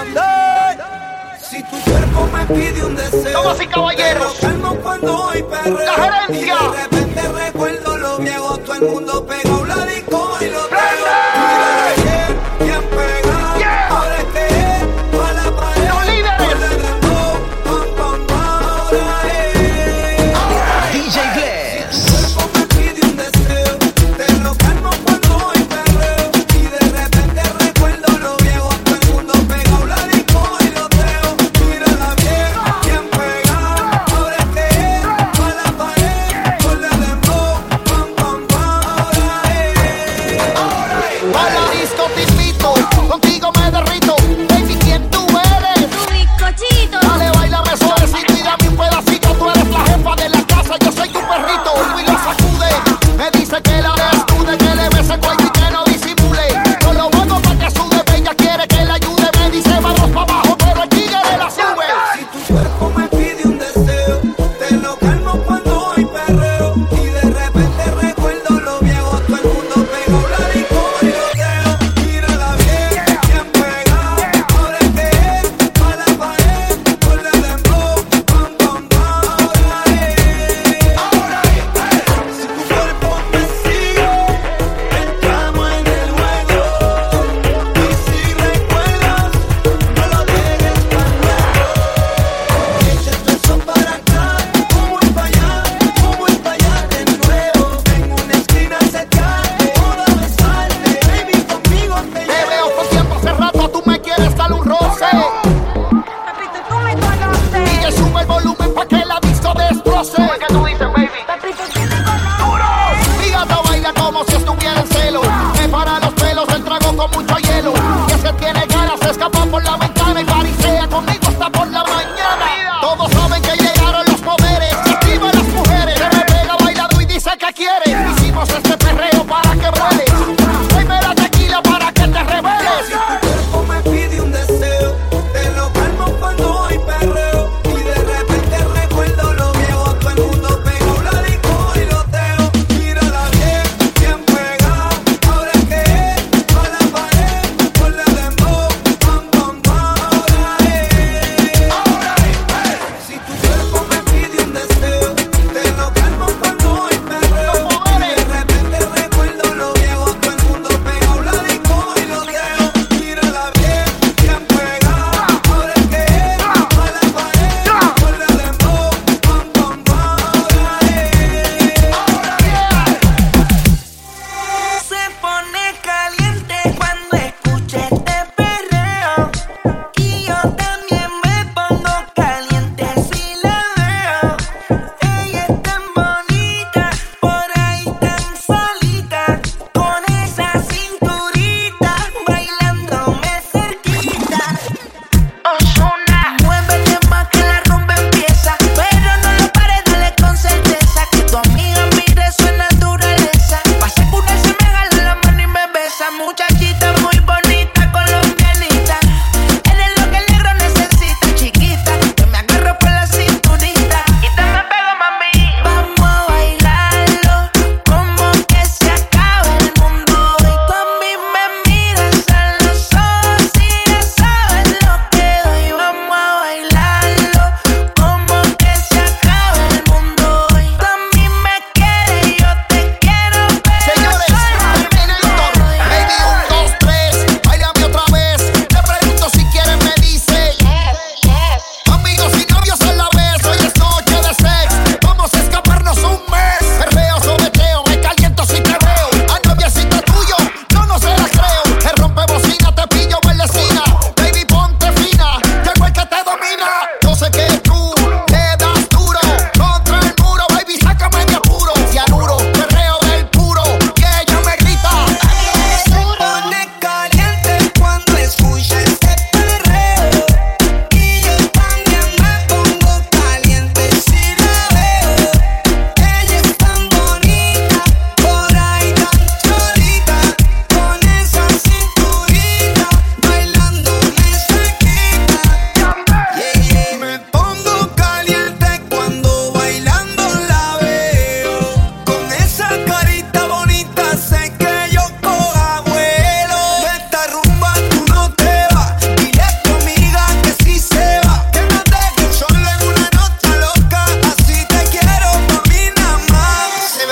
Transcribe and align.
Sunday. 0.00 0.78
Si 1.40 1.62
tu 1.64 1.80
cuerpo 1.82 2.28
me 2.32 2.46
pide 2.46 2.84
un 2.84 2.96
deseo, 2.96 3.42
damas 3.42 3.60
y 3.60 3.66
caballeros, 3.66 4.36
cuando 4.82 5.24
hoy 5.24 5.42
perreo. 5.42 5.78
La 5.78 5.92
gerencia. 5.94 6.54
Y 6.54 6.76
de 6.76 6.82
repente 6.82 7.28
recuerdo 7.44 7.96
lo 7.98 8.18
viejo, 8.18 8.58
todo 8.58 8.74
el 8.76 8.82
mundo 8.82 9.26
perreo. 9.26 9.39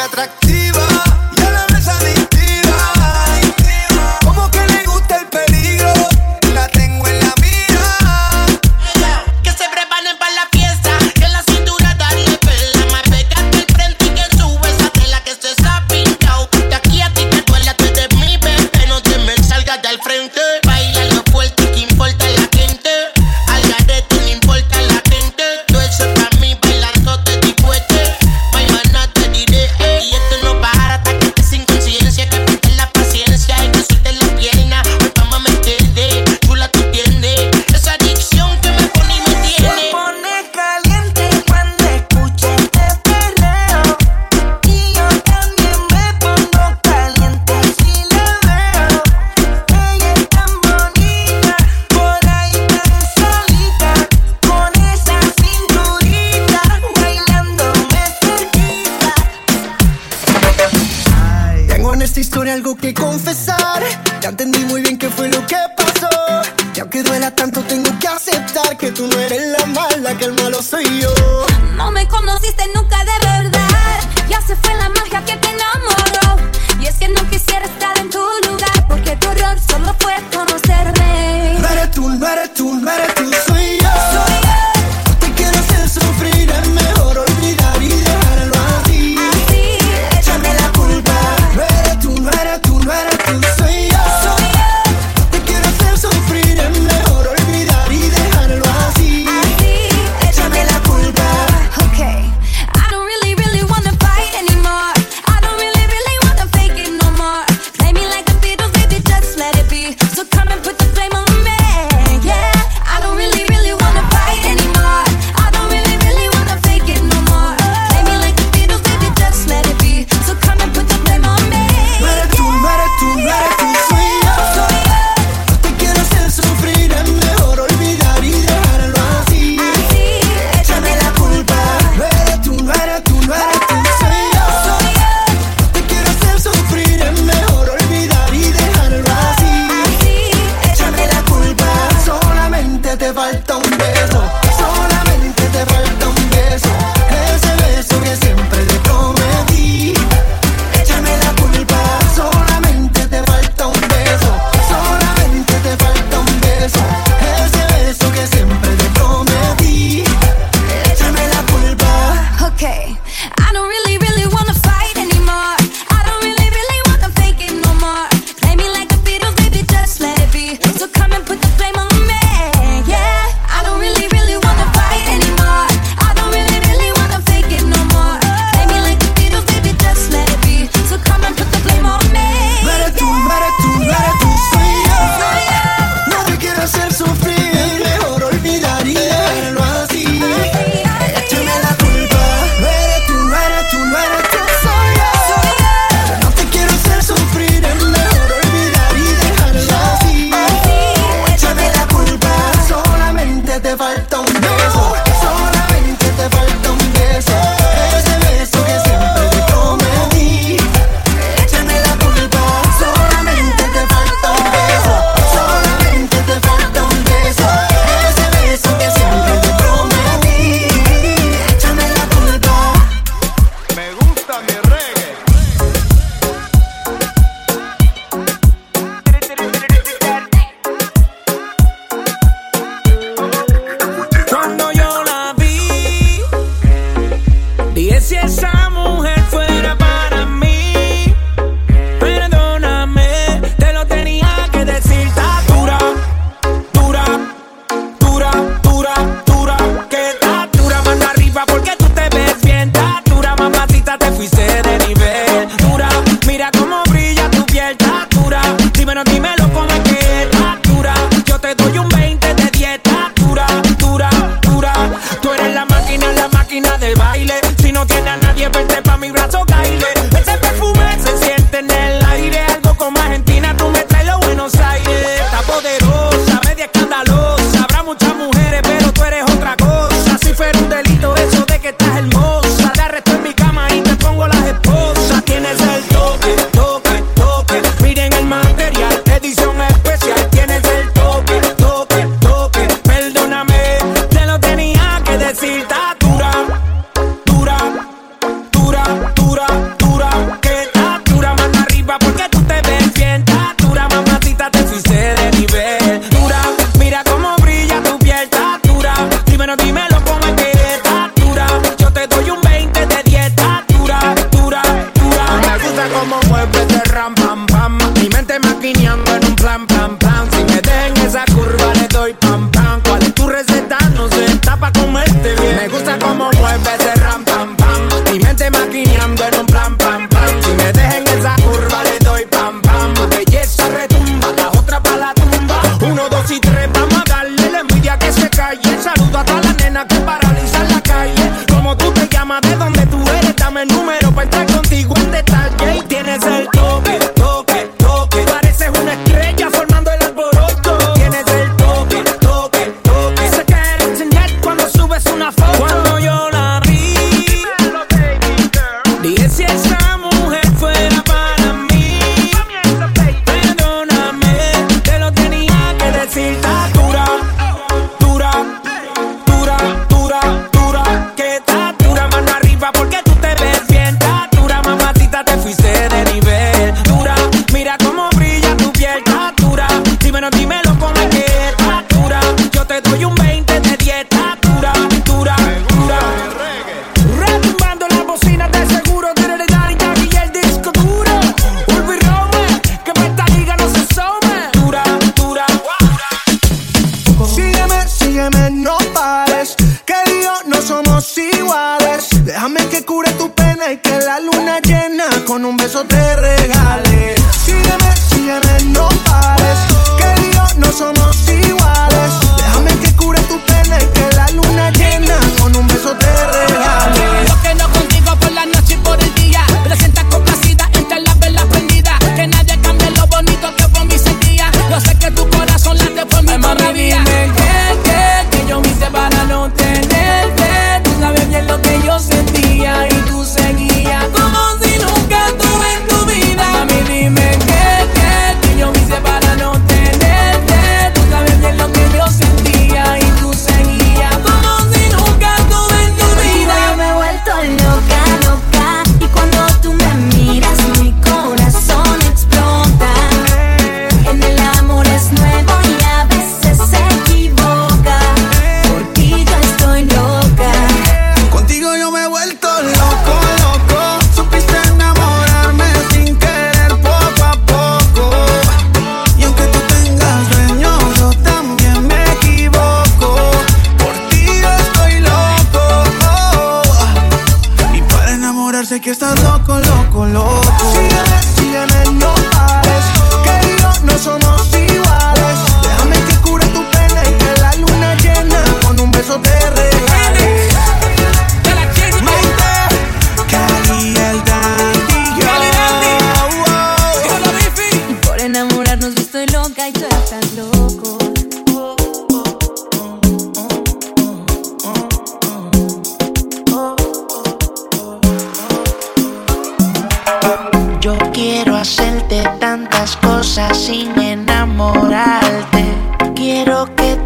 atractiva. 0.05 1.08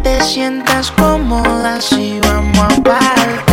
Te 0.03 0.21
sientas 0.21 0.91
cómoda 0.91 1.79
si 1.81 2.19
vamos 2.19 2.59
aparte. 2.59 3.52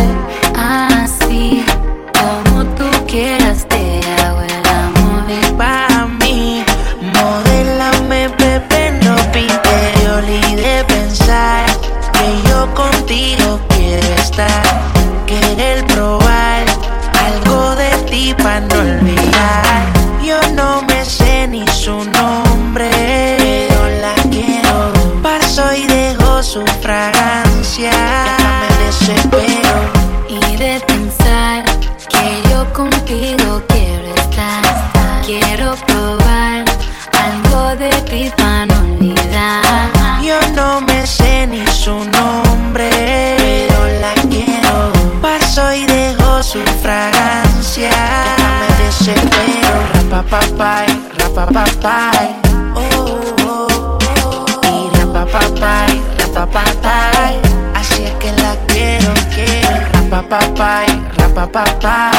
rapapapay. 61.61 62.10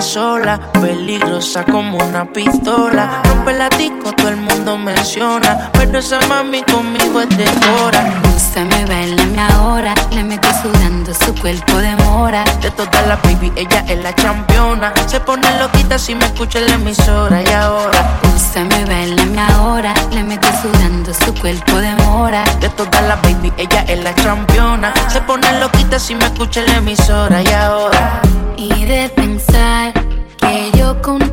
Sola. 0.00 0.58
Peligrosa 0.72 1.64
como 1.64 1.98
una 1.98 2.24
pistola. 2.24 3.20
Rompe 3.24 3.52
la 3.52 3.68
disco, 3.70 4.12
todo 4.12 4.28
el 4.28 4.36
mundo 4.36 4.78
menciona. 4.78 5.70
Pero 5.72 5.98
esa 5.98 6.20
mami 6.28 6.62
conmigo 6.62 7.20
es 7.20 7.28
de 7.36 7.46
hora. 7.82 8.04
Úsame, 8.36 8.84
bailame 8.86 9.40
ahora. 9.52 9.94
Le 10.10 10.22
metí 10.24 10.48
sudando 10.62 11.12
su 11.14 11.34
cuerpo 11.34 11.76
de 11.78 11.94
mora. 11.96 12.44
De 12.60 12.70
todas 12.70 13.06
las 13.06 13.20
baby, 13.22 13.52
ella 13.56 13.84
es 13.88 14.02
la 14.02 14.14
championa. 14.14 14.92
Se 15.06 15.20
pone 15.20 15.46
loquita 15.58 15.98
si 15.98 16.14
me 16.14 16.24
escucha 16.24 16.58
en 16.58 16.66
la 16.66 16.74
emisora. 16.74 17.42
Y 17.42 17.52
ahora, 17.52 18.18
Úsame, 18.34 18.84
bailame 18.86 19.40
ahora. 19.40 19.94
Le 20.12 20.22
metí 20.22 20.48
sudando 20.62 21.12
su 21.12 21.34
cuerpo 21.34 21.76
de 21.78 21.94
mora. 22.04 22.44
de 22.60 22.68
todas 22.70 23.02
las 23.08 23.20
baby, 23.22 23.52
ella 23.56 23.84
es 23.88 24.02
la 24.02 24.14
championa. 24.14 24.92
Se 25.08 25.20
pone 25.22 25.46
loquita 25.60 25.98
si 25.98 26.14
me 26.14 26.24
escucha 26.24 26.60
en 26.60 26.66
la 26.66 26.76
emisora. 26.76 27.42
Y 27.42 27.52
ahora, 27.52 28.20
Y 28.56 28.84
de 28.84 29.08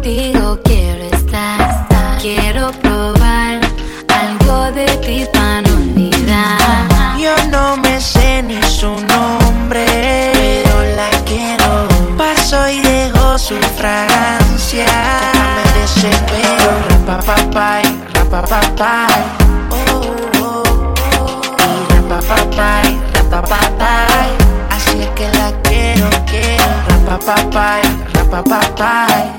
contigo 0.10 0.60
quiero 0.64 1.04
estar. 1.04 2.18
Quiero 2.22 2.72
probar 2.82 3.60
algo 4.08 4.72
de 4.72 4.86
ti 5.06 5.26
para 5.32 5.60
yo 7.18 7.36
no 7.52 7.76
me 7.78 8.00
sé 8.00 8.42
ni 8.44 8.62
su 8.64 8.88
nombre, 8.88 9.86
pero 10.34 10.82
la 10.96 11.10
quiero. 11.26 11.88
Paso 12.18 12.68
y 12.70 12.80
dejo 12.80 13.38
su 13.38 13.56
fragancia. 13.78 14.88
Me 15.56 15.82
desespero. 15.82 16.70
Rapapapay, 16.90 17.84
rapapapay. 18.14 19.22
Oh, 19.70 20.02
oh, 20.42 20.94
oh. 21.20 21.42
Y 21.68 21.94
rapapapay, 21.94 22.98
rapapapay. 23.16 24.30
Así 24.72 25.02
es 25.02 25.10
que 25.10 25.28
la 25.38 25.52
quiero, 25.64 26.10
quiero. 26.26 26.66
Rapapapay, 27.06 27.82
rapapapay. 28.14 29.39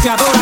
desafiadora. 0.00 0.39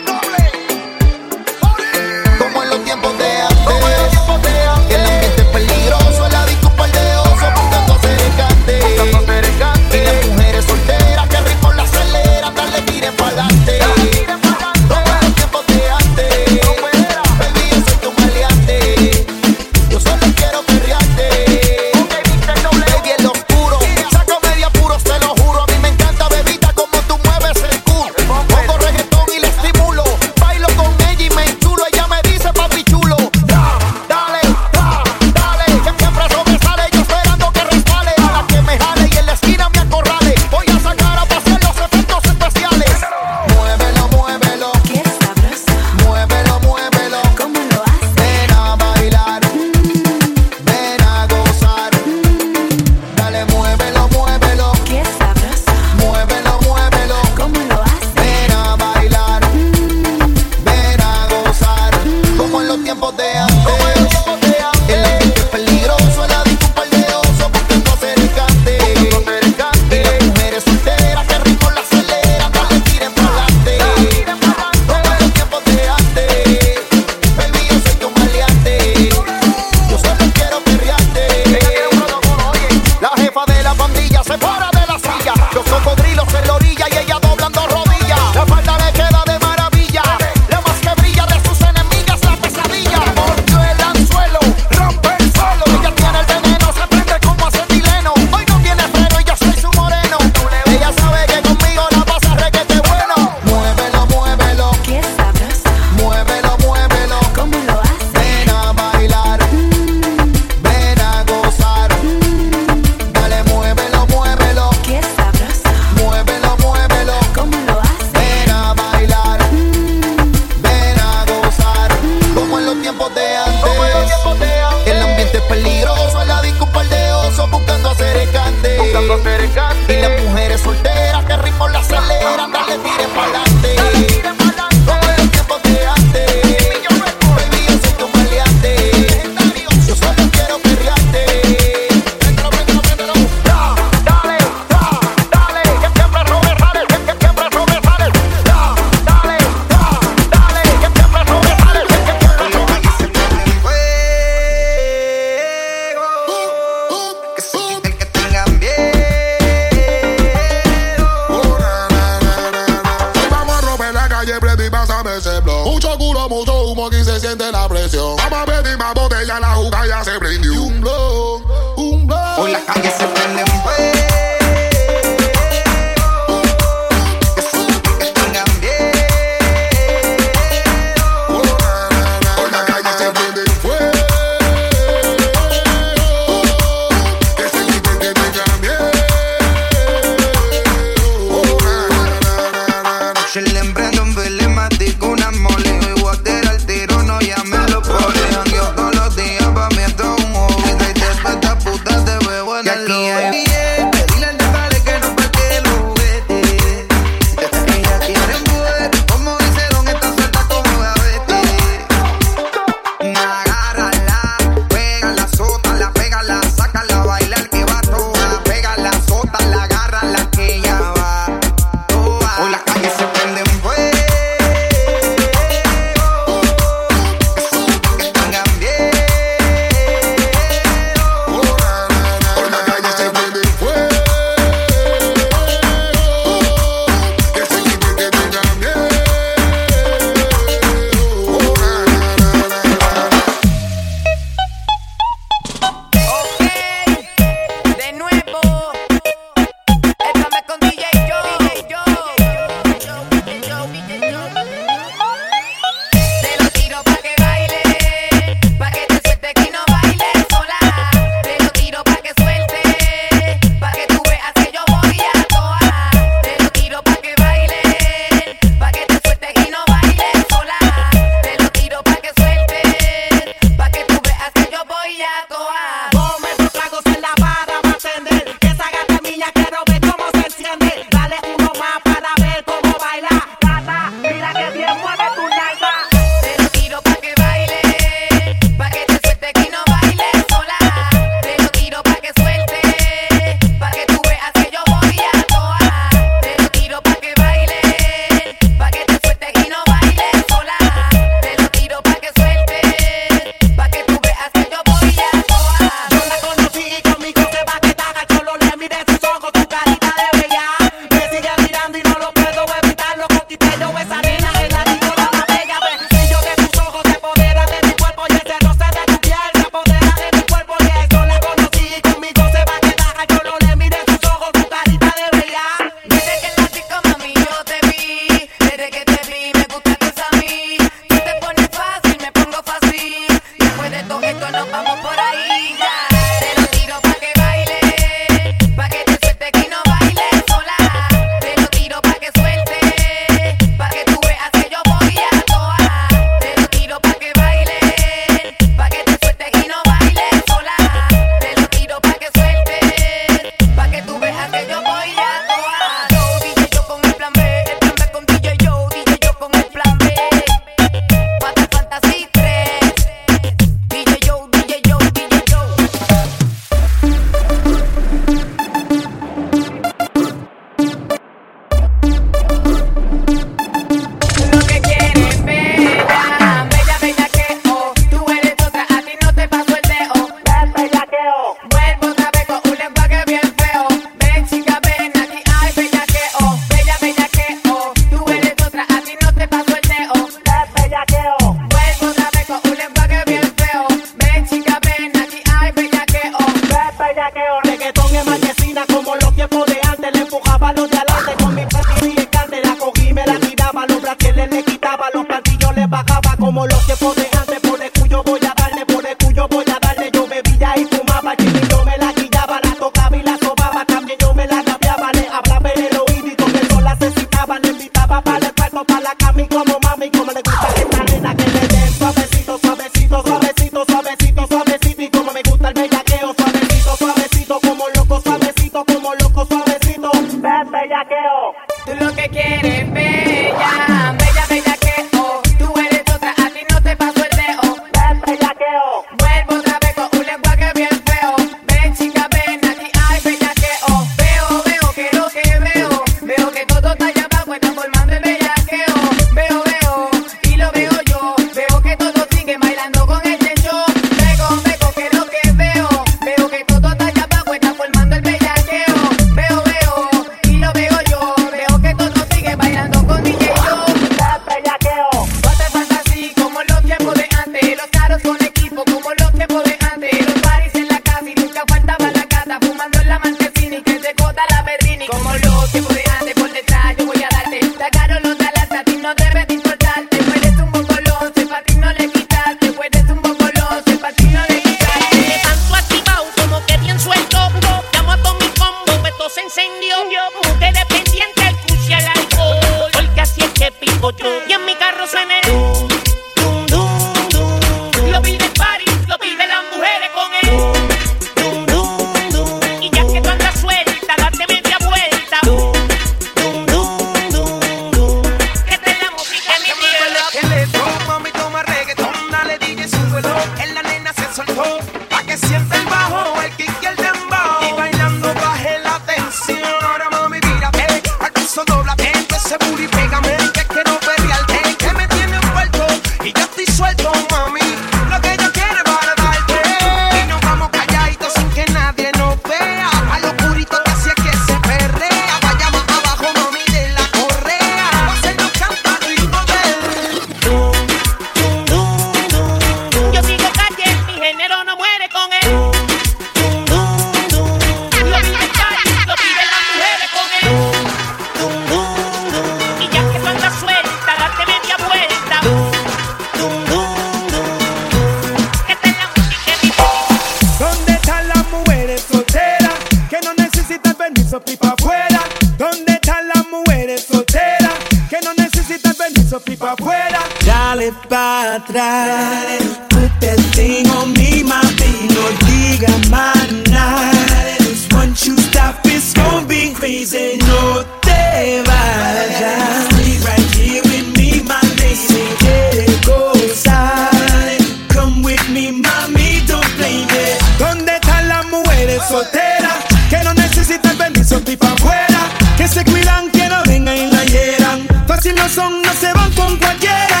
son 598.36 598.60
no 598.60 598.72
se 598.74 598.92
van 598.92 599.10
con 599.12 599.34
cualquiera. 599.38 600.00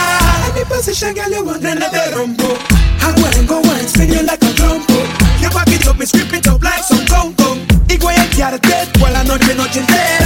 Any 0.50 0.64
position, 0.66 1.14
girl, 1.14 1.30
you 1.30 1.42
want 1.42 1.64
another 1.64 2.14
rumbo. 2.14 2.48
I 3.00 3.08
wanna 3.18 3.42
go 3.46 3.58
and 3.62 3.88
sing 3.88 4.10
you 4.10 4.22
like 4.30 4.44
a 4.44 4.52
trompo. 4.58 4.98
You 5.40 5.48
back 5.56 5.68
it 5.68 5.86
up, 5.86 5.96
me 5.98 6.04
strip 6.04 6.32
it 6.34 6.46
up 6.46 6.62
like 6.62 6.84
some 6.84 7.06
congo. 7.06 7.56
Y 7.88 7.96
guay, 7.96 8.16
el 8.16 8.60
dead, 8.60 8.88
toda 8.92 9.10
la 9.10 9.24
noche, 9.24 9.54
noche 9.54 9.80
entera. 9.80 10.25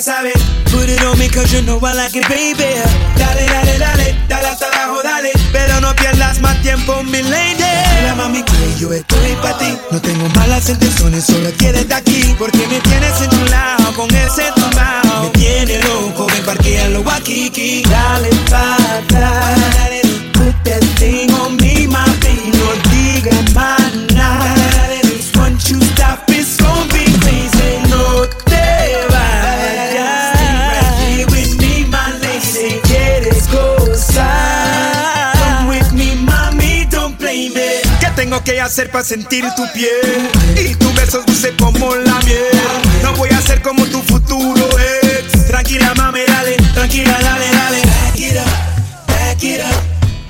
sabe. 0.00 0.32
Put 0.70 0.88
it 0.88 1.02
on 1.04 1.18
me 1.18 1.28
cause 1.28 1.52
you 1.52 1.62
know 1.62 1.78
I 1.82 1.92
like 1.92 2.16
it, 2.16 2.26
baby. 2.28 2.80
Dale, 3.16 3.46
dale, 3.46 3.78
dale, 3.78 4.16
dale 4.28 4.48
hasta 4.48 4.66
abajo, 4.66 5.02
dale. 5.02 5.32
Pero 5.52 5.80
no 5.80 5.94
pierdas 5.94 6.40
más 6.40 6.60
tiempo, 6.62 7.02
mi 7.02 7.22
lady. 7.22 7.64
Mira, 8.00 8.14
mami, 8.14 8.42
que 8.42 8.78
yo 8.78 8.92
estoy 8.92 9.36
para 9.42 9.58
ti. 9.58 9.76
No 9.90 10.00
tengo 10.00 10.28
malas 10.30 10.68
intenciones, 10.68 11.24
solo 11.24 11.50
quédate 11.58 11.94
aquí. 11.94 12.34
Porque 12.38 12.66
me 12.68 12.80
tienes 12.80 13.20
en 13.20 13.30
tu 13.30 13.44
lado 13.50 13.92
con 13.94 14.08
ese 14.14 14.50
tumbao. 14.54 15.24
Me 15.24 15.30
tiene 15.30 15.78
loco, 15.80 16.26
ven, 16.26 16.44
parquealo 16.44 17.02
aquí, 17.10 17.48
aquí. 17.48 17.82
Dale, 17.82 18.30
pa, 18.48 18.76
dale. 19.10 20.01
que 38.44 38.60
hacer 38.60 38.90
para 38.90 39.04
sentir 39.04 39.44
tu 39.56 39.64
piel 39.72 40.30
y 40.56 40.74
tus 40.74 40.94
besos 40.94 41.24
dulce 41.26 41.54
como 41.56 41.94
la 41.94 42.18
miel. 42.20 42.50
No 43.02 43.12
voy 43.14 43.30
a 43.30 43.40
ser 43.40 43.62
como 43.62 43.84
tu 43.86 44.02
futuro 44.02 44.68
ex. 44.78 45.46
Tranquila, 45.46 45.92
mami, 45.94 46.20
dale, 46.26 46.56
tranquila, 46.74 47.18
dale, 47.20 47.46
dale. 47.52 47.82
Back 47.82 48.18
it 48.18 48.36
up, 48.36 49.06
back 49.06 49.42
it 49.42 49.60
up. 49.60 49.82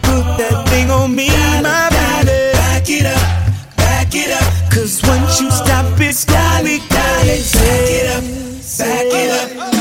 Put 0.02 0.36
that 0.38 0.68
thing 0.68 0.90
on 0.90 1.14
me, 1.14 1.28
my 1.62 1.88
baby. 1.90 2.52
Back 2.52 2.88
it 2.88 3.06
up, 3.06 3.76
back 3.76 4.14
it 4.14 4.32
up. 4.32 4.70
Cause 4.70 5.00
once 5.06 5.40
you 5.40 5.50
stop, 5.50 5.86
it's 5.98 6.24
gonna 6.24 6.62
be 6.64 6.78
Back 6.88 7.24
it 7.24 8.16
up, 8.16 8.24
back 8.78 9.06
it 9.06 9.60
up. 9.60 9.71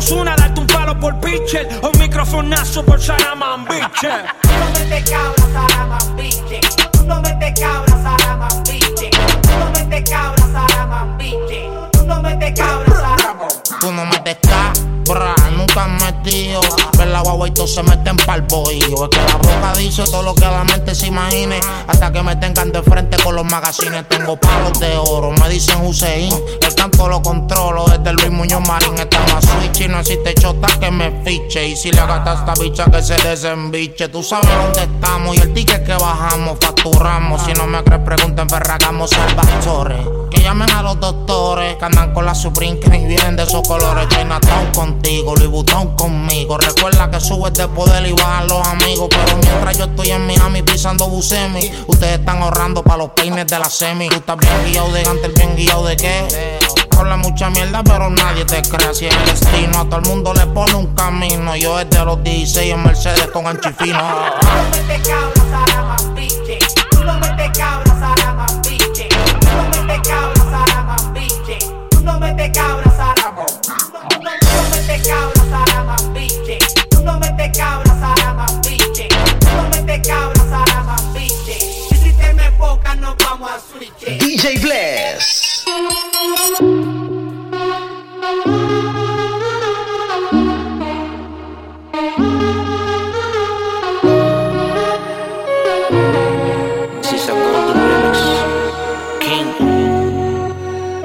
Zuna, 0.00 0.34
darte 0.36 0.60
un 0.60 0.66
palo 0.66 0.98
por 0.98 1.18
pitcher 1.20 1.68
o 1.82 1.90
un 1.90 1.98
microfonazo 1.98 2.84
por 2.84 3.00
Saraman, 3.00 3.64
bitch. 3.66 4.00
Tú 4.00 4.48
no 4.58 4.70
metes 4.78 5.10
cabra, 5.10 5.44
saramambiche. 5.52 6.60
Tú 6.92 7.04
no 7.04 7.20
metes 7.22 7.60
cabra, 7.60 8.02
saramambiche. 8.02 9.10
Tú 9.10 9.50
no 9.58 9.70
metes 9.72 10.10
cabra, 10.10 10.46
saramambiche. 10.52 11.70
Tú 11.92 12.06
no 12.06 12.22
metes 12.22 12.60
cabra, 12.60 12.94
saramambiche. 12.94 13.80
Tú 13.80 13.92
no 13.92 14.04
se 17.54 17.82
meten 17.82 18.16
pa'l 18.16 18.42
bohío. 18.42 19.04
Es 19.04 19.10
que 19.10 19.18
la 19.18 19.36
boca 19.36 19.72
dice 19.76 20.04
todo 20.04 20.22
lo 20.22 20.34
que 20.34 20.42
la 20.42 20.64
mente 20.64 20.94
se 20.94 21.08
imagine. 21.08 21.60
Hasta 21.86 22.12
que 22.12 22.22
me 22.22 22.36
tengan 22.36 22.72
de 22.72 22.82
frente 22.82 23.16
con 23.22 23.36
los 23.36 23.44
magazines. 23.44 24.08
Tengo 24.08 24.36
palos 24.36 24.78
de 24.80 24.96
oro, 24.96 25.32
me 25.32 25.48
dicen 25.48 25.84
Hussein. 25.84 26.32
El 26.60 26.74
canto 26.74 27.08
lo 27.08 27.22
controlo 27.22 27.84
desde 27.86 28.12
Luis 28.12 28.30
Muñoz 28.30 28.66
Marín. 28.66 28.94
Estamos 28.98 29.32
a 29.34 29.40
switch 29.40 29.80
y 29.82 29.88
no 29.88 30.00
existe 30.00 30.34
chota 30.34 30.68
que 30.78 30.90
me 30.90 31.22
fiche. 31.24 31.68
Y 31.68 31.76
si 31.76 31.90
le 31.90 32.04
gasta 32.06 32.32
a 32.32 32.34
esta 32.34 32.54
bicha 32.62 32.84
que 32.86 33.02
se 33.02 33.16
desembiche. 33.16 34.08
Tú 34.08 34.22
sabes 34.22 34.48
dónde 34.62 34.82
estamos 34.82 35.36
y 35.36 35.40
el 35.40 35.52
ticket 35.52 35.84
que 35.84 35.94
bajamos, 35.94 36.58
facturamos. 36.60 37.42
Si 37.42 37.52
no 37.52 37.66
me 37.66 37.82
crees, 37.84 38.02
pregunten 38.02 38.48
Ferragamo 38.48 39.06
Salvatore. 39.06 40.20
Que 40.30 40.42
llamen 40.42 40.70
a 40.70 40.82
los 40.82 40.98
doctores 41.00 41.76
que 41.76 41.84
andan 41.84 42.12
con 42.14 42.24
la 42.24 42.34
Supreme 42.34 42.78
que 42.78 42.88
vienen 42.88 43.36
de 43.36 43.42
esos 43.42 43.66
colores. 43.66 44.06
Chinatown 44.08 44.72
contigo, 44.72 45.34
Louis 45.34 45.48
Vuitton 45.48 45.96
conmigo. 45.96 46.56
Recuerda 46.56 47.10
que 47.10 47.20
subes 47.40 47.54
de 47.54 47.68
poder 47.68 48.06
y 48.06 48.12
bajan 48.12 48.48
los 48.48 48.66
amigos. 48.66 49.08
Pero 49.10 49.38
mientras 49.38 49.78
yo 49.78 49.84
estoy 49.84 50.10
en 50.10 50.26
Miami 50.26 50.62
pisando 50.62 51.08
Busemi, 51.08 51.70
ustedes 51.86 52.18
están 52.18 52.42
ahorrando 52.42 52.82
para 52.82 52.98
los 52.98 53.10
peines 53.10 53.46
de 53.46 53.58
la 53.58 53.70
semi. 53.70 54.08
Tú 54.08 54.16
estás 54.16 54.36
bien 54.36 54.52
guiado 54.66 54.92
de 54.92 55.02
Gantel, 55.02 55.32
bien 55.32 55.56
guiado 55.56 55.86
de 55.86 55.96
qué. 55.96 56.58
Habla 56.98 57.16
mucha 57.16 57.48
mierda, 57.48 57.82
pero 57.82 58.10
nadie 58.10 58.44
te 58.44 58.60
cree. 58.62 58.94
Si 58.94 59.06
es 59.06 59.14
el 59.14 59.24
destino, 59.24 59.80
a 59.80 59.84
todo 59.84 60.00
el 60.00 60.06
mundo 60.06 60.34
le 60.34 60.46
pone 60.46 60.74
un 60.74 60.94
camino. 60.94 61.56
Yo 61.56 61.78
desde 61.78 62.04
los 62.04 62.22
16 62.22 62.72
en 62.72 62.82
Mercedes 62.82 63.26
con 63.28 63.46
anchifino. 63.46 63.98
DJ 84.40 84.58
Bless. 84.60 85.64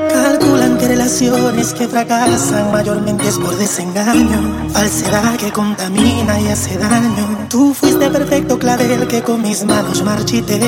Calculan 0.09 0.77
que 0.77 0.87
relaciones 0.87 1.73
que 1.73 1.89
fracasan 1.89 2.71
mayormente 2.71 3.27
es 3.27 3.37
por 3.37 3.57
desengaño, 3.57 4.69
falsedad 4.69 5.35
que 5.35 5.51
contamina 5.51 6.39
y 6.39 6.47
hace 6.47 6.77
daño. 6.77 7.47
Tú 7.49 7.73
fuiste 7.73 8.09
perfecto 8.09 8.57
clavel 8.57 9.05
que 9.09 9.21
con 9.21 9.41
mis 9.41 9.65
manos 9.65 10.01
marchité. 10.03 10.61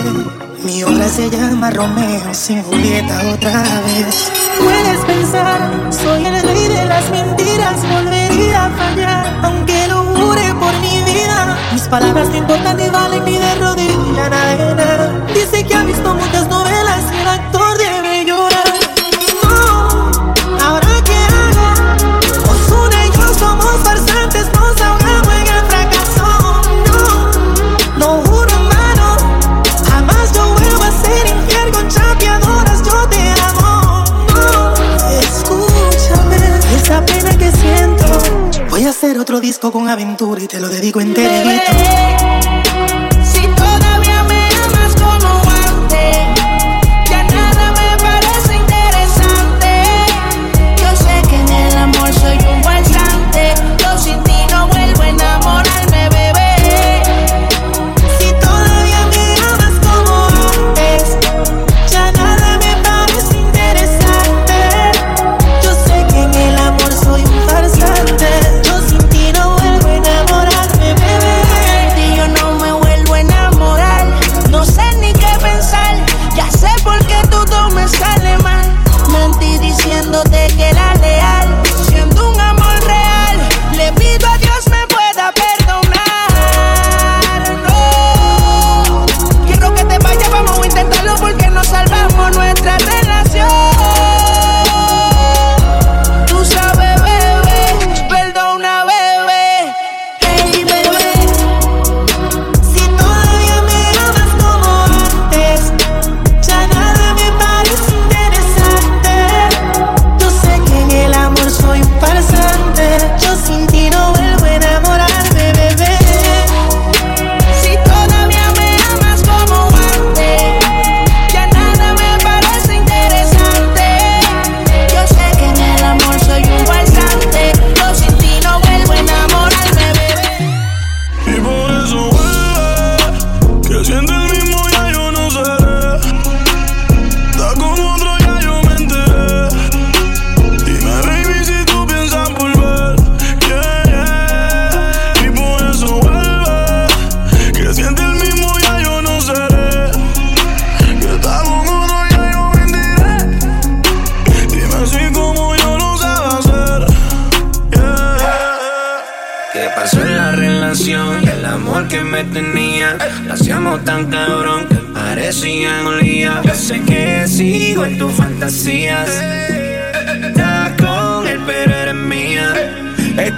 Mi 0.64 0.84
obra 0.84 1.08
se 1.08 1.30
llama 1.30 1.70
Romeo 1.70 2.34
sin 2.34 2.64
Julieta 2.64 3.22
otra 3.34 3.64
vez. 3.86 4.32
Puedes 4.60 4.99
pensar, 5.05 5.89
soy 5.91 6.26
el 6.26 6.41
rey 6.41 6.68
de 6.68 6.86
las 6.86 7.10
mentiras, 7.12 7.76
volvería 7.89 8.66
a 8.66 8.70
fallar, 8.72 9.39
aunque 9.43 9.88
lo 9.88 10.03
jure 10.03 10.53
por 10.55 10.74
mi 10.80 11.03
vida. 11.12 11.58
Mis 11.74 11.88
palabras 11.88 12.30
no 12.30 12.38
importan 12.38 12.78
ni 12.78 12.89
valen 12.89 13.24
ni 13.26 13.38
de 13.38 13.55
rodilla 13.55 14.30
nada. 14.30 15.26
Dice 15.34 15.64
que 15.64 15.76
ha 15.76 15.84
visto 15.84 16.14
muchas 16.16 16.47
novelas 16.47 16.86
disco 39.39 39.71
con 39.71 39.89
aventura 39.89 40.41
y 40.41 40.47
te 40.47 40.59
lo 40.59 40.69
dedico 40.69 40.99
enterito. 40.99 42.57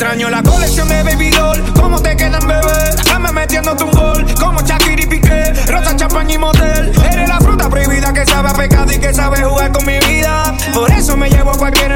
Extraño 0.10 0.32
la 0.32 0.42
colección 0.42 0.88
de 0.88 1.04
Baby 1.04 1.30
Doll, 1.30 1.64
cómo 1.80 2.02
te 2.02 2.16
quedan, 2.18 2.42
bebé. 2.48 2.96
Dame 3.06 3.32
metiéndote 3.32 3.84
un 3.84 3.92
gol, 3.92 4.26
como 4.40 4.60
Shakira 4.62 5.04
y 5.04 5.06
Piqué, 5.06 5.54
rosa, 5.68 5.96
champaña 5.96 6.34
y 6.34 6.38
motel. 6.40 6.92
Eres 7.12 7.30
la 7.30 7.38
fruta 7.38 7.70
prohibida 7.70 8.12
que 8.12 8.26
sabe 8.26 8.50
a 8.50 8.54
pecado 8.54 8.92
y 8.92 8.98
que 8.98 9.14
sabe 9.14 9.44
jugar 9.44 9.72
con 9.72 9.86
mi 9.86 10.00
vida. 10.00 10.58
Por 10.74 10.90
eso 10.90 11.16
me 11.16 11.30
llevo 11.30 11.52
a 11.52 11.58
cualquier 11.60 11.92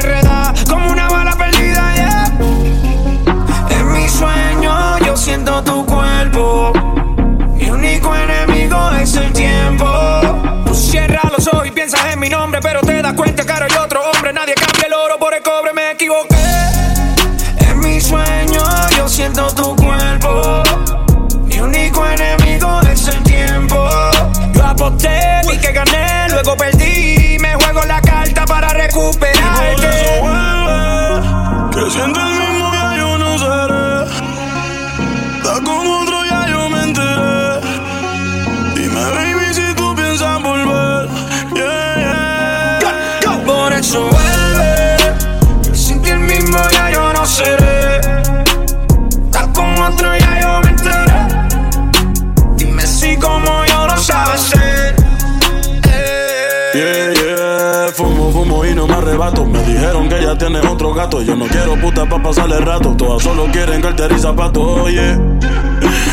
tienes 60.47 60.65
otro 60.69 60.93
gato. 60.93 61.21
Yo 61.21 61.35
no 61.35 61.45
quiero 61.45 61.79
puta 61.79 62.05
pa' 62.05 62.21
pasarle 62.21 62.59
rato. 62.59 62.93
Todas 62.97 63.23
solo 63.23 63.45
quieren 63.51 63.81
cartera 63.81 64.13
y 64.13 64.19
zapatos, 64.19 64.81
oye. 64.81 65.17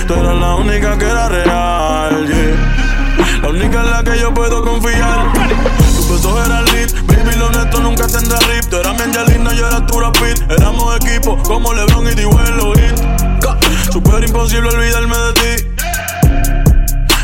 Tú 0.07 0.15
eras 0.15 0.37
la 0.37 0.55
única 0.55 0.97
que 0.97 1.05
era 1.05 1.29
real, 1.29 2.27
yeah. 2.29 3.41
La 3.43 3.49
única 3.49 3.81
en 3.81 3.91
la 3.91 4.05
que 4.05 4.21
yo 4.21 4.33
puedo 4.33 4.63
confiar. 4.65 5.33
Tus 5.97 6.09
besos 6.09 6.47
eran 6.47 6.65
lit, 6.67 6.93
baby, 7.07 7.37
lo 7.39 7.51
neto 7.51 7.81
nunca 7.81 8.07
tendrá 8.07 8.39
rip. 8.39 8.65
Tú 8.71 8.77
eras 8.77 8.95
mi 8.95 9.03
Angelina, 9.03 9.53
yo 9.53 9.67
era 9.67 9.85
Tura 9.87 10.13
Pitt. 10.13 10.49
Éramos 10.49 10.97
equipo 10.97 11.37
como 11.43 11.73
LeBron 11.73 12.07
y 12.07 12.15
Dibuelo 12.15 12.73
Hit. 12.75 13.93
Super 13.93 14.23
imposible 14.23 14.69
olvidarme 14.69 15.17
de 15.17 15.33
ti. 15.33 15.67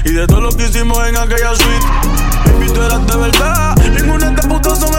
Y 0.06 0.12
de 0.12 0.26
todo 0.26 0.40
lo 0.40 0.50
que 0.50 0.64
hicimos 0.64 0.98
en 1.06 1.16
aquella 1.16 1.54
suite. 1.54 1.86
Baby, 2.46 2.72
tú 2.72 2.82
eras 2.82 3.06
de 3.06 3.16
verdad, 3.16 3.76
ninguna 3.94 4.26
de 4.26 4.34
estas 4.34 4.46
putas 4.46 4.80
son. 4.80 4.96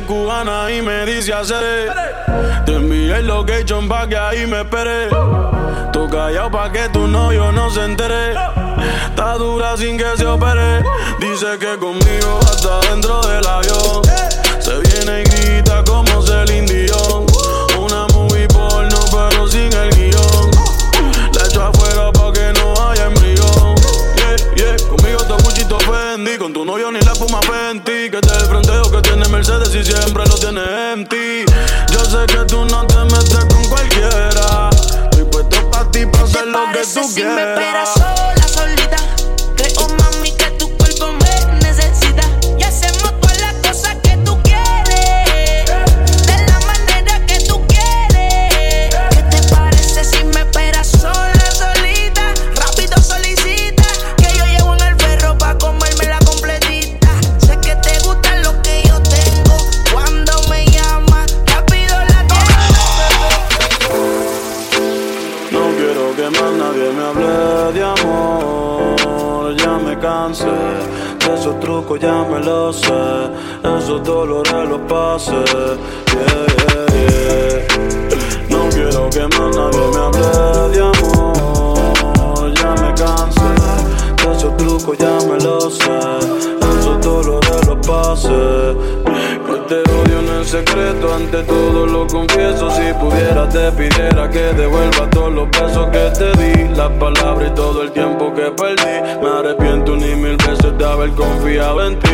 Cubana 0.00 0.72
y 0.72 0.80
me 0.80 1.04
dice 1.04 1.34
hacer. 1.34 1.92
Te 2.64 2.74
envié 2.74 3.18
el 3.18 3.26
location 3.26 3.88
pa' 3.88 4.08
que 4.08 4.16
ahí 4.16 4.46
me 4.46 4.62
espere. 4.62 5.08
Tú 5.92 6.08
callado 6.08 6.50
pa' 6.50 6.72
que 6.72 6.88
tu 6.88 7.06
novio 7.06 7.52
no 7.52 7.70
se 7.70 7.84
entere. 7.84 8.32
Está 9.06 9.34
dura 9.34 9.76
sin 9.76 9.98
que 9.98 10.16
se 10.16 10.24
opere. 10.24 10.82
Dice 11.20 11.58
que 11.58 11.78
conmigo 11.78 12.40
hasta 12.42 12.80
dentro 12.88 13.20
del 13.22 13.46
avión. 13.46 14.02
Se 14.58 14.78
viene 14.78 15.20
y 15.20 15.24
grita 15.24 15.84
como 15.84 16.22
se 16.22 16.31
empty 30.58 31.21
decirte 91.32 91.42
todo 91.44 91.86
lo 91.86 92.06
confieso. 92.06 92.70
Si 92.70 92.92
pudiera, 92.94 93.48
te 93.48 93.72
pidiera 93.72 94.28
que 94.30 94.52
devuelva 94.54 95.08
todos 95.10 95.32
los 95.32 95.50
besos 95.50 95.88
que 95.88 96.10
te 96.18 96.32
di, 96.38 96.74
las 96.74 96.90
palabras 96.90 97.50
y 97.50 97.54
todo 97.54 97.82
el 97.82 97.92
tiempo 97.92 98.32
que 98.34 98.50
perdí. 98.50 99.20
Me 99.22 99.28
arrepiento 99.28 99.96
ni 99.96 100.14
mil 100.14 100.36
veces 100.36 100.76
de 100.76 100.84
haber 100.84 101.10
confiado 101.12 101.86
en 101.86 101.98
ti. 101.98 102.11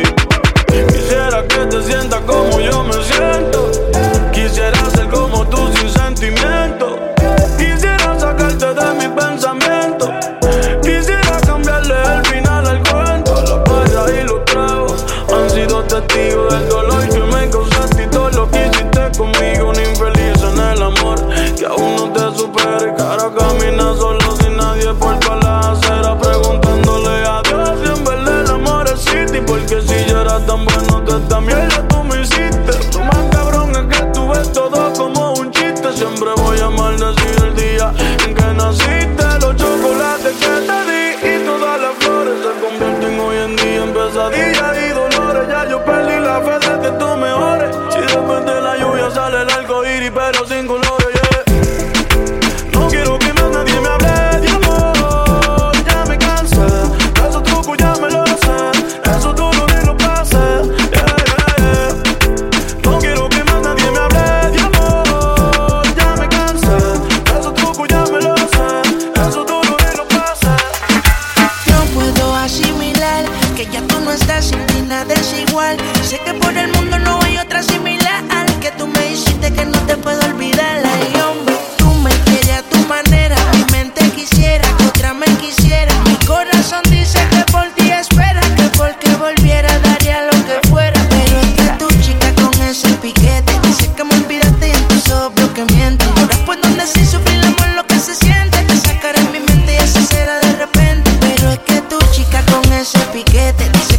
ese 102.80 102.98
piquete. 103.12 103.68
Dice 103.70 103.97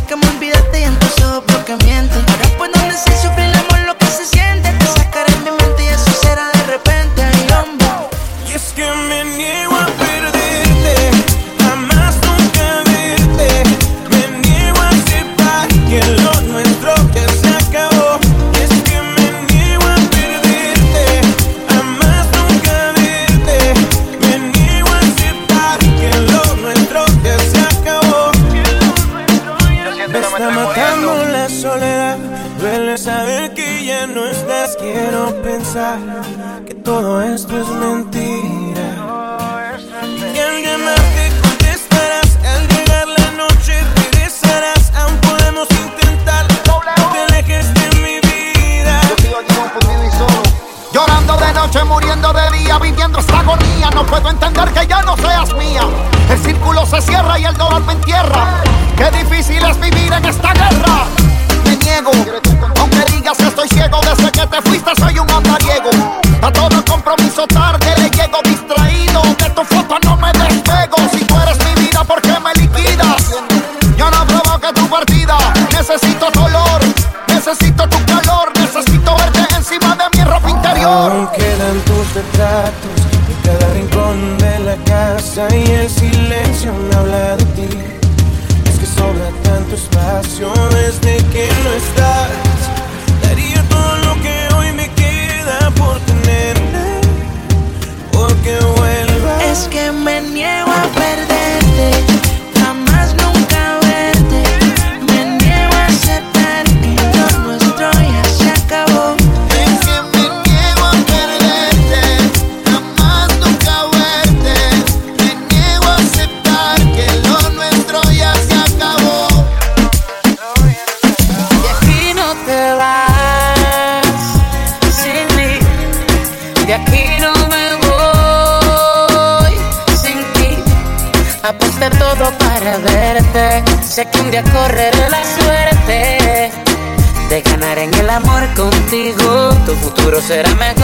será 140.21 140.53
mejor 140.55 140.78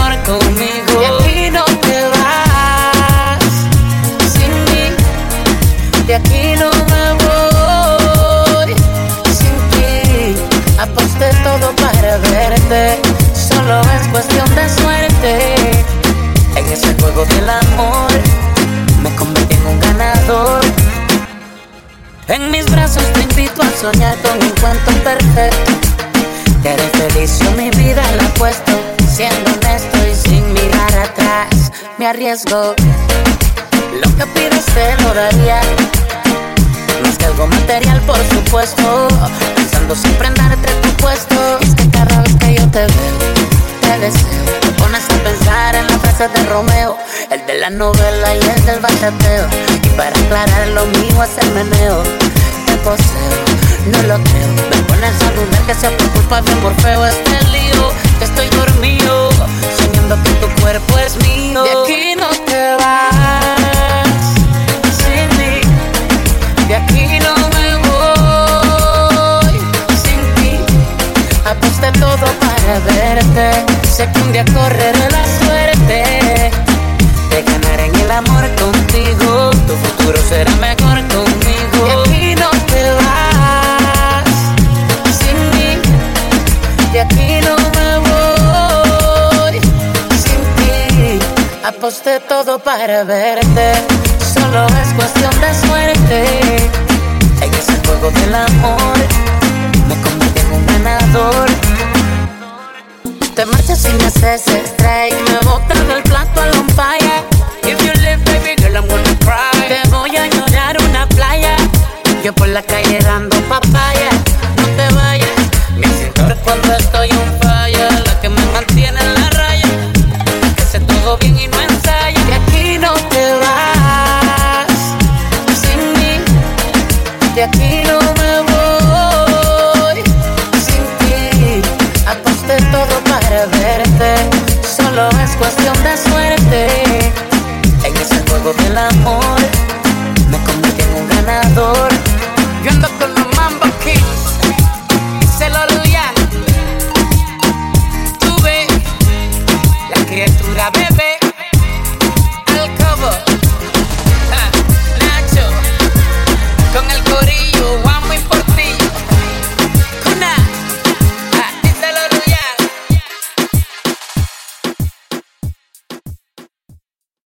arriesgo. 32.16 32.74
Lo 34.02 34.16
que 34.16 34.26
pido 34.28 34.58
se 34.74 35.04
lo 35.04 35.14
daría. 35.14 35.60
Más 37.04 37.18
que 37.18 37.26
algo 37.26 37.46
material, 37.48 38.00
por 38.02 38.18
supuesto. 38.30 39.10
Pensando 39.54 39.94
siempre 39.96 40.28
en 40.28 40.34
darte 40.36 40.72
tu 40.82 40.90
puesto. 41.04 41.60
Es 41.60 41.76
que 41.76 41.90
cada 41.90 42.22
vez 42.22 42.36
que 42.40 42.56
yo 42.56 42.66
te 42.72 42.80
veo, 42.80 43.18
te 43.82 44.00
deseo. 44.00 44.46
Te 44.62 44.70
pones 44.82 45.04
a 45.04 45.24
pensar 45.24 45.76
en 45.76 45.88
la 45.88 46.00
frase 46.00 46.30
de 46.30 46.44
Romeo, 46.46 46.96
el 47.32 47.46
de 47.48 47.56
la 47.56 47.70
novela 47.70 48.34
y 48.34 48.50
el 48.50 48.66
del 48.66 48.80
bachateo. 48.80 49.48
Y 49.84 49.90
para 49.98 50.18
aclarar 50.18 50.68
lo 50.70 50.86
mío 50.86 51.22
es 51.22 51.38
el 51.44 51.52
meneo. 51.52 52.02
Te 52.66 52.78
poseo, 52.78 53.36
no 53.92 54.02
lo 54.04 54.24
creo. 54.24 54.48
Me 54.72 54.78
pones 54.88 55.16
a 55.22 55.32
dudar 55.32 55.62
que 55.68 55.76
sea 55.76 55.92
por 55.98 56.10
culpa 56.12 56.42
de 56.42 56.56
Morfeo 56.56 57.06
este 57.08 57.44
lío. 57.52 57.92
Que 58.20 58.24
estoy 58.24 58.48
dormido 58.52 59.32
soñando 60.06 60.24
que 60.24 60.32
tu 60.34 60.62
cuerpo 60.62 60.98
es 61.00 61.16
mío. 61.28 61.64
De 61.64 61.70
aquí 61.70 62.16
no 62.16 62.30
te 62.46 62.76
vas 62.76 64.34
sin 64.98 65.28
mí. 65.38 65.62
De 66.68 66.76
aquí 66.76 67.20
no 67.20 67.34
me 67.56 67.76
voy 67.88 69.60
sin 70.04 70.22
ti. 70.36 70.60
Aposté 71.46 71.92
todo 72.00 72.28
para 72.40 72.80
verte. 72.80 73.66
Sé 73.90 74.10
que 74.12 74.20
un 74.22 74.32
día 74.32 74.46
correré 74.54 75.10
la 75.10 75.26
suerte 75.40 76.52
de 77.30 77.44
ganar 77.44 77.80
en 77.80 77.96
el 77.96 78.12
amor 78.12 78.44
contigo. 78.56 79.52
Tu 79.68 79.74
futuro 79.76 80.18
será 80.30 80.52
mejor 80.56 80.95
Aposté 91.86 92.20
todo 92.20 92.58
para 92.58 93.04
verte. 93.04 93.74
Solo 94.34 94.66
es 94.82 94.92
cuestión 94.96 95.30
de 95.40 95.54
suerte. 95.54 96.26
En 97.42 97.54
ese 97.54 97.78
juego 97.86 98.10
del 98.10 98.34
amor 98.34 98.98
me 99.88 99.96
convertí 100.02 100.40
en 100.40 100.52
un 100.52 100.66
ganador. 100.66 101.48
Te 103.36 103.46
marchas 103.46 103.84
sin 103.84 104.02
hacer 104.02 104.40
strike. 104.40 105.14
Me 105.30 105.38
botas 105.48 105.88
del 105.88 106.02
plato 106.02 106.42
al 106.42 106.58
on 106.58 106.68
fire. 106.70 107.24
If 107.62 107.80
you 107.84 107.94
live, 108.02 108.18
baby 108.26 108.56
girl, 108.58 108.78
I'm 108.78 108.88
gonna 108.88 109.16
cry. 109.20 109.68
Te 109.68 109.88
voy 109.90 110.18
a 110.18 110.26
llorar 110.26 110.78
una 110.90 111.08
playa. 111.10 111.56
Yo 112.24 112.34
por 112.34 112.48
la 112.48 112.64
calle 112.64 112.98
dando 112.98 113.40
papaya. 113.42 114.10